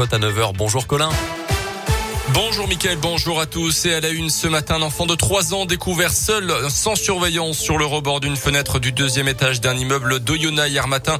à 0.00 0.18
9h. 0.18 0.52
Bonjour 0.56 0.86
Colin. 0.86 1.10
Bonjour 2.34 2.68
Mickaël, 2.68 2.98
bonjour 3.00 3.40
à 3.40 3.46
tous. 3.46 3.86
Et 3.86 3.94
à 3.94 4.00
la 4.00 4.10
une 4.10 4.28
ce 4.28 4.46
matin, 4.48 4.76
un 4.76 4.82
enfant 4.82 5.06
de 5.06 5.14
3 5.14 5.54
ans 5.54 5.64
découvert 5.64 6.12
seul, 6.12 6.52
sans 6.68 6.94
surveillance, 6.94 7.58
sur 7.58 7.78
le 7.78 7.86
rebord 7.86 8.20
d'une 8.20 8.36
fenêtre 8.36 8.78
du 8.78 8.92
deuxième 8.92 9.28
étage 9.28 9.62
d'un 9.62 9.76
immeuble 9.76 10.20
d'Oyonnax 10.20 10.70
hier 10.70 10.88
matin, 10.88 11.18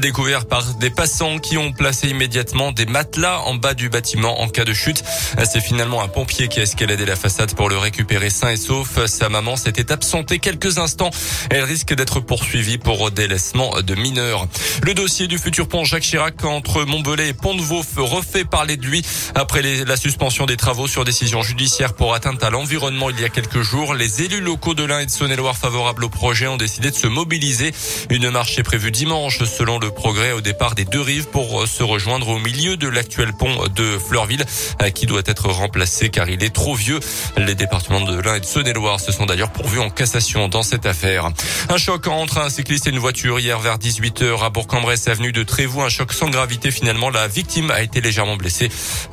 découvert 0.00 0.44
par 0.44 0.62
des 0.74 0.90
passants 0.90 1.38
qui 1.38 1.56
ont 1.56 1.72
placé 1.72 2.08
immédiatement 2.08 2.72
des 2.72 2.84
matelas 2.84 3.40
en 3.40 3.54
bas 3.54 3.72
du 3.72 3.88
bâtiment 3.88 4.42
en 4.42 4.48
cas 4.48 4.64
de 4.64 4.74
chute. 4.74 5.02
C'est 5.50 5.60
finalement 5.60 6.02
un 6.02 6.08
pompier 6.08 6.48
qui 6.48 6.60
a 6.60 6.64
escaladé 6.64 7.06
la 7.06 7.16
façade 7.16 7.54
pour 7.54 7.70
le 7.70 7.78
récupérer 7.78 8.28
sain 8.28 8.50
et 8.50 8.56
sauf. 8.56 9.06
Sa 9.06 9.30
maman 9.30 9.56
s'était 9.56 9.90
absentée 9.90 10.40
quelques 10.40 10.76
instants. 10.76 11.10
Elle 11.50 11.64
risque 11.64 11.94
d'être 11.94 12.20
poursuivie 12.20 12.78
pour 12.78 13.10
délaissement 13.10 13.80
de 13.80 13.94
mineurs. 13.94 14.46
Le 14.82 14.92
dossier 14.92 15.26
du 15.26 15.38
futur 15.38 15.68
pont 15.68 15.84
Jacques 15.84 16.02
Chirac 16.02 16.44
entre 16.44 16.84
Montbelay 16.84 17.28
et 17.28 17.32
Pont-de-Vaux 17.32 17.82
refait 17.96 18.44
parler 18.44 18.76
de 18.76 18.86
lui 18.86 19.02
après 19.34 19.62
la 19.62 19.96
suspension 19.96 20.46
des 20.50 20.56
travaux 20.56 20.88
sur 20.88 21.04
décision 21.04 21.44
judiciaire 21.44 21.92
pour 21.92 22.12
atteinte 22.12 22.42
à 22.42 22.50
l'environnement 22.50 23.08
il 23.08 23.20
y 23.20 23.24
a 23.24 23.28
quelques 23.28 23.62
jours. 23.62 23.94
Les 23.94 24.22
élus 24.22 24.40
locaux 24.40 24.74
de 24.74 24.82
l'Ain 24.82 24.98
et 24.98 25.06
de 25.06 25.10
Saône-et-Loire 25.10 25.56
favorables 25.56 26.02
au 26.02 26.08
projet 26.08 26.48
ont 26.48 26.56
décidé 26.56 26.90
de 26.90 26.96
se 26.96 27.06
mobiliser. 27.06 27.72
Une 28.10 28.30
marche 28.30 28.58
est 28.58 28.64
prévue 28.64 28.90
dimanche 28.90 29.44
selon 29.44 29.78
le 29.78 29.92
progrès 29.92 30.32
au 30.32 30.40
départ 30.40 30.74
des 30.74 30.84
deux 30.84 31.00
rives 31.00 31.28
pour 31.28 31.68
se 31.68 31.84
rejoindre 31.84 32.30
au 32.30 32.40
milieu 32.40 32.76
de 32.76 32.88
l'actuel 32.88 33.32
pont 33.32 33.68
de 33.72 33.96
Fleurville 33.96 34.44
qui 34.92 35.06
doit 35.06 35.22
être 35.24 35.50
remplacé 35.50 36.08
car 36.08 36.28
il 36.28 36.42
est 36.42 36.52
trop 36.52 36.74
vieux. 36.74 36.98
Les 37.36 37.54
départements 37.54 38.00
de 38.00 38.20
l'Ain 38.20 38.34
et 38.34 38.40
de 38.40 38.44
Saône-et-Loire 38.44 38.98
se 38.98 39.12
sont 39.12 39.26
d'ailleurs 39.26 39.52
pourvus 39.52 39.78
en 39.78 39.88
cassation 39.88 40.48
dans 40.48 40.64
cette 40.64 40.84
affaire. 40.84 41.28
Un 41.68 41.76
choc 41.76 42.08
entre 42.08 42.38
un 42.38 42.50
cycliste 42.50 42.88
et 42.88 42.90
une 42.90 42.98
voiture 42.98 43.38
hier 43.38 43.60
vers 43.60 43.78
18h 43.78 44.44
à 44.44 44.50
Bourg-en-Bresse 44.50 45.06
avenue 45.06 45.30
de 45.30 45.44
Trévoux. 45.44 45.82
Un 45.82 45.88
choc 45.88 46.12
sans 46.12 46.28
gravité 46.28 46.72
finalement. 46.72 47.08
La 47.08 47.28
victime 47.28 47.70
a 47.70 47.82
été 47.82 48.00
légèrement 48.00 48.36
blessée, 48.36 48.68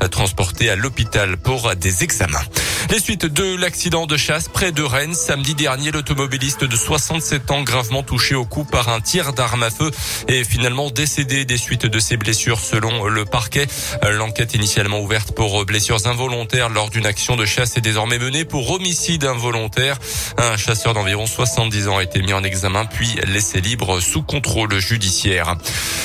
transportée 0.10 0.72
à 0.72 0.76
l'hôpital 0.76 1.27
pour 1.36 1.76
des 1.76 2.04
examens. 2.04 2.44
Les 2.90 3.00
suites 3.00 3.26
de 3.26 3.58
l'accident 3.58 4.06
de 4.06 4.16
chasse 4.16 4.48
près 4.48 4.72
de 4.72 4.82
Rennes 4.82 5.14
samedi 5.14 5.56
dernier, 5.56 5.92
l'automobiliste 5.92 6.64
de 6.64 6.76
67 6.76 7.52
ans 7.52 7.62
gravement 7.62 8.02
touché 8.02 8.34
au 8.34 8.46
cou 8.46 8.64
par 8.64 8.88
un 8.88 9.02
tir 9.02 9.34
d'arme 9.34 9.64
à 9.64 9.70
feu 9.70 9.92
est 10.30 10.46
finalement 10.46 10.90
décédé 10.90 11.44
des 11.44 11.58
suites 11.58 11.86
de 11.86 12.00
ses 12.00 12.16
blessures 12.16 12.62
selon 12.62 13.06
le 13.08 13.26
parquet. 13.26 13.68
L'enquête 14.10 14.54
initialement 14.54 15.02
ouverte 15.02 15.34
pour 15.34 15.66
blessures 15.66 16.08
involontaires 16.08 16.70
lors 16.70 16.90
d'une 16.90 17.06
action 17.06 17.36
de 17.36 17.46
chasse 17.46 17.76
est 17.76 17.82
désormais 17.82 18.20
menée 18.20 18.46
pour 18.46 18.72
homicide 18.72 19.26
involontaire. 19.26 19.98
Un 20.38 20.56
chasseur 20.56 20.94
d'environ 20.94 21.26
70 21.26 21.90
ans 21.90 21.98
a 21.98 22.04
été 22.04 22.22
mis 22.22 22.34
en 22.34 22.44
examen 22.44 22.86
puis 22.86 23.10
laissé 23.28 23.60
libre 23.60 24.00
sous 24.00 24.22
contrôle 24.22 24.80
judiciaire. 24.80 25.58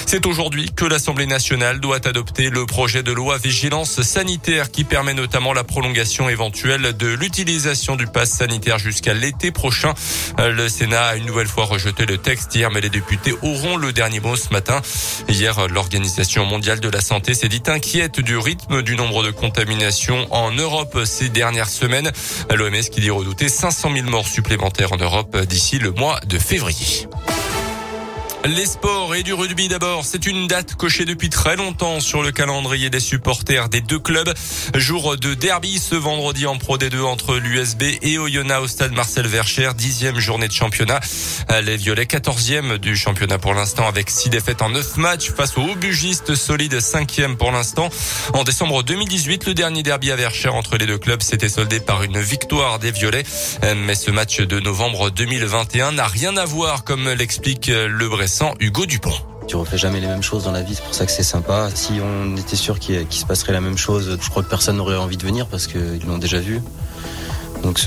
C'est 0.06 0.26
aujourd'hui 0.26 0.70
que 0.74 0.84
l'Assemblée 0.84 1.26
nationale 1.26 1.78
doit 1.78 2.06
adopter 2.08 2.50
le 2.50 2.66
projet 2.66 3.04
de 3.04 3.12
loi 3.12 3.38
vigilance 3.38 4.02
sanitaire 4.02 4.72
qui 4.72 4.82
permet 4.82 5.14
notamment 5.14 5.52
la 5.52 5.62
prolongation 5.62 6.28
éventuelle 6.28 6.71
de 6.78 7.08
l'utilisation 7.08 7.96
du 7.96 8.06
pass 8.06 8.30
sanitaire 8.30 8.78
jusqu'à 8.78 9.14
l'été 9.14 9.50
prochain. 9.50 9.94
Le 10.38 10.68
Sénat 10.68 11.02
a 11.02 11.16
une 11.16 11.26
nouvelle 11.26 11.46
fois 11.46 11.64
rejeté 11.64 12.06
le 12.06 12.18
texte 12.18 12.54
hier, 12.54 12.70
mais 12.70 12.80
les 12.80 12.88
députés 12.88 13.34
auront 13.42 13.76
le 13.76 13.92
dernier 13.92 14.20
mot 14.20 14.36
ce 14.36 14.50
matin. 14.50 14.80
Hier, 15.28 15.68
l'Organisation 15.68 16.44
mondiale 16.44 16.80
de 16.80 16.88
la 16.88 17.00
santé 17.00 17.34
s'est 17.34 17.48
dit 17.48 17.62
inquiète 17.66 18.20
du 18.20 18.36
rythme 18.36 18.82
du 18.82 18.96
nombre 18.96 19.22
de 19.22 19.30
contaminations 19.30 20.26
en 20.30 20.50
Europe 20.52 21.00
ces 21.04 21.28
dernières 21.28 21.68
semaines. 21.68 22.10
L'OMS 22.54 22.88
qui 22.90 23.00
dit 23.00 23.10
redouter 23.10 23.48
500 23.48 23.90
000 23.94 24.08
morts 24.08 24.26
supplémentaires 24.26 24.92
en 24.92 24.98
Europe 24.98 25.36
d'ici 25.46 25.78
le 25.78 25.90
mois 25.92 26.20
de 26.26 26.38
février. 26.38 27.06
Les 28.44 28.66
sports 28.66 29.14
et 29.14 29.22
du 29.22 29.32
rugby 29.32 29.68
d'abord. 29.68 30.04
C'est 30.04 30.26
une 30.26 30.48
date 30.48 30.74
cochée 30.74 31.04
depuis 31.04 31.30
très 31.30 31.54
longtemps 31.54 32.00
sur 32.00 32.24
le 32.24 32.32
calendrier 32.32 32.90
des 32.90 32.98
supporters 32.98 33.68
des 33.68 33.80
deux 33.80 34.00
clubs. 34.00 34.34
Jour 34.74 35.16
de 35.16 35.34
derby 35.34 35.78
ce 35.78 35.94
vendredi 35.94 36.44
en 36.46 36.58
Pro 36.58 36.76
D2 36.76 37.02
entre 37.02 37.36
l'USB 37.36 37.82
et 38.02 38.18
Oyonnax 38.18 38.64
au 38.64 38.66
stade 38.66 38.92
Marcel 38.94 39.28
Vercher. 39.28 39.70
Dixième 39.76 40.18
journée 40.18 40.48
de 40.48 40.52
championnat. 40.52 40.98
Les 41.62 41.76
Violets, 41.76 42.06
quatorzième 42.06 42.78
du 42.78 42.96
championnat 42.96 43.38
pour 43.38 43.54
l'instant 43.54 43.86
avec 43.86 44.10
six 44.10 44.28
défaites 44.28 44.60
en 44.60 44.70
neuf 44.70 44.96
matchs 44.96 45.30
face 45.30 45.56
aux 45.56 45.62
Aubugistes 45.62 46.34
solides 46.34 46.80
cinquième 46.80 47.36
pour 47.36 47.52
l'instant. 47.52 47.90
En 48.34 48.42
décembre 48.42 48.82
2018, 48.82 49.46
le 49.46 49.54
dernier 49.54 49.84
derby 49.84 50.10
à 50.10 50.16
Vercher 50.16 50.48
entre 50.48 50.78
les 50.78 50.86
deux 50.86 50.98
clubs 50.98 51.22
s'était 51.22 51.48
soldé 51.48 51.78
par 51.78 52.02
une 52.02 52.18
victoire 52.18 52.80
des 52.80 52.90
Violets. 52.90 53.24
Mais 53.76 53.94
ce 53.94 54.10
match 54.10 54.40
de 54.40 54.58
novembre 54.58 55.10
2021 55.10 55.92
n'a 55.92 56.08
rien 56.08 56.36
à 56.36 56.44
voir 56.44 56.82
comme 56.82 57.08
l'explique 57.08 57.68
le 57.68 58.08
Bresson 58.08 58.31
sans 58.32 58.54
Hugo 58.60 58.86
Dupont. 58.86 59.12
Tu 59.46 59.56
refais 59.56 59.76
jamais 59.76 60.00
les 60.00 60.06
mêmes 60.06 60.22
choses 60.22 60.44
dans 60.44 60.52
la 60.52 60.62
vie, 60.62 60.74
c'est 60.74 60.82
pour 60.82 60.94
ça 60.94 61.04
que 61.04 61.12
c'est 61.12 61.22
sympa. 61.22 61.68
Si 61.74 62.00
on 62.02 62.34
était 62.38 62.56
sûr 62.56 62.78
qu'il 62.78 63.06
se 63.10 63.26
passerait 63.26 63.52
la 63.52 63.60
même 63.60 63.76
chose, 63.76 64.16
je 64.18 64.30
crois 64.30 64.42
que 64.42 64.48
personne 64.48 64.78
n'aurait 64.78 64.96
envie 64.96 65.18
de 65.18 65.22
venir 65.22 65.46
parce 65.48 65.66
qu'ils 65.66 66.02
l'ont 66.06 66.16
déjà 66.16 66.38
vu. 66.38 66.62
Donc 67.62 67.78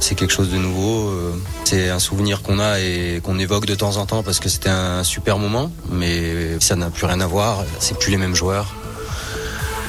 c'est 0.00 0.16
quelque 0.16 0.32
chose 0.32 0.50
de 0.50 0.56
nouveau. 0.56 1.10
Euh, 1.10 1.40
c'est 1.62 1.90
un 1.90 2.00
souvenir 2.00 2.42
qu'on 2.42 2.58
a 2.58 2.80
et 2.80 3.20
qu'on 3.22 3.38
évoque 3.38 3.66
de 3.66 3.76
temps 3.76 3.96
en 3.96 4.04
temps 4.04 4.24
parce 4.24 4.40
que 4.40 4.48
c'était 4.48 4.68
un 4.68 5.04
super 5.04 5.38
moment, 5.38 5.70
mais 5.88 6.58
ça 6.58 6.74
n'a 6.74 6.90
plus 6.90 7.06
rien 7.06 7.20
à 7.20 7.28
voir. 7.28 7.62
C'est 7.78 7.96
plus 7.96 8.10
les 8.10 8.18
mêmes 8.18 8.34
joueurs. 8.34 8.74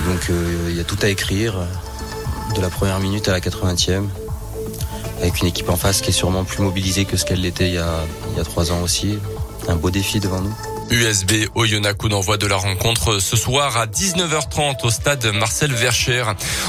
Donc 0.05 0.29
euh, 0.29 0.67
il 0.69 0.75
y 0.77 0.79
a 0.79 0.83
tout 0.83 0.99
à 1.01 1.09
écrire 1.09 1.55
de 2.55 2.61
la 2.61 2.69
première 2.69 2.99
minute 2.99 3.27
à 3.27 3.31
la 3.31 3.39
80e 3.39 4.03
avec 5.19 5.41
une 5.41 5.47
équipe 5.47 5.69
en 5.69 5.77
face 5.77 6.01
qui 6.01 6.09
est 6.09 6.13
sûrement 6.13 6.43
plus 6.43 6.61
mobilisée 6.61 7.05
que 7.05 7.17
ce 7.17 7.25
qu'elle 7.25 7.41
l'était 7.41 7.69
il 7.69 7.73
y 7.73 7.79
a 7.79 8.43
trois 8.43 8.71
ans 8.71 8.83
aussi 8.83 9.17
un 9.67 9.75
beau 9.75 9.89
défi 9.89 10.19
devant 10.19 10.41
nous. 10.41 10.74
USB 10.91 11.47
Oyonnax, 11.55 11.97
coup 11.97 12.09
d'envoi 12.09 12.37
de 12.37 12.45
la 12.45 12.57
rencontre 12.57 13.19
ce 13.19 13.35
soir 13.35 13.77
à 13.77 13.87
19h30 13.87 14.85
au 14.85 14.89
stade 14.89 15.25
Marcel 15.33 15.73
Vercher. 15.73 16.23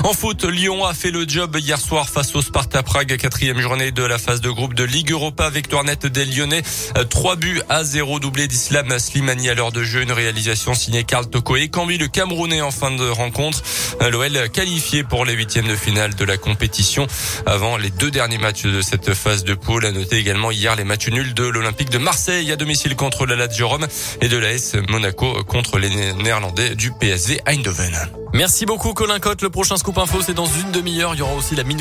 En 0.04 0.12
foot, 0.14 0.44
Lyon 0.44 0.84
a 0.84 0.94
fait 0.94 1.10
le 1.10 1.28
job 1.28 1.56
hier 1.60 1.78
soir 1.78 2.08
face 2.08 2.34
au 2.34 2.42
Sparta 2.42 2.82
Prague, 2.82 3.16
quatrième 3.16 3.60
journée 3.60 3.92
de 3.92 4.02
la 4.02 4.18
phase 4.18 4.40
de 4.40 4.50
groupe 4.50 4.74
de 4.74 4.84
Ligue 4.84 5.10
Europa. 5.10 5.50
Victoire 5.50 5.84
nette 5.84 6.06
des 6.06 6.24
Lyonnais, 6.24 6.62
3 7.10 7.36
buts 7.36 7.60
à 7.68 7.84
0 7.84 8.20
doublé 8.20 8.48
d'Islam 8.48 8.98
Slimani 8.98 9.48
à 9.48 9.54
l'heure 9.54 9.72
de 9.72 9.84
jeu. 9.84 10.02
Une 10.02 10.12
réalisation 10.12 10.74
signée 10.74 11.04
Karl 11.04 11.28
Toko 11.28 11.56
et 11.56 11.68
Cambi, 11.68 11.98
le 11.98 12.08
Camerounais 12.08 12.62
en 12.62 12.70
fin 12.70 12.90
de 12.90 13.08
rencontre. 13.08 13.62
L'OL 14.00 14.48
qualifié 14.50 15.04
pour 15.04 15.24
les 15.24 15.34
huitièmes 15.34 15.68
de 15.68 15.76
finale 15.76 16.14
de 16.14 16.24
la 16.24 16.36
compétition 16.36 17.06
avant 17.44 17.76
les 17.76 17.90
deux 17.90 18.10
derniers 18.10 18.38
matchs 18.38 18.62
de 18.62 18.80
cette 18.80 19.14
phase 19.14 19.44
de 19.44 19.54
poule. 19.54 19.86
À 19.86 19.92
noter 19.92 20.16
également 20.16 20.50
hier 20.50 20.76
les 20.76 20.84
matchs 20.84 21.08
nuls 21.08 21.34
de 21.34 21.44
l'Olympique 21.44 21.90
de 21.90 21.98
Marseille 21.98 22.50
à 22.52 22.56
domicile 22.56 22.96
contre 22.96 23.26
la 23.26 23.36
Lazio 23.36 23.68
Rome 23.68 23.86
et 24.20 24.28
de 24.28 24.36
l'AS 24.36 24.76
Monaco 24.88 25.42
contre 25.44 25.78
les 25.78 25.90
Néerlandais 26.14 26.74
du 26.74 26.90
PSV 26.92 27.40
Eindhoven. 27.46 27.94
Merci 28.32 28.66
beaucoup 28.66 28.92
Colin 28.92 29.18
Cotte. 29.18 29.42
Le 29.42 29.50
prochain 29.50 29.76
scoop 29.76 29.96
info, 29.98 30.20
c'est 30.20 30.34
dans 30.34 30.46
une 30.46 30.70
demi-heure. 30.72 31.14
Il 31.14 31.18
y 31.18 31.22
aura 31.22 31.34
aussi 31.34 31.54
la 31.54 31.64
minute 31.64 31.74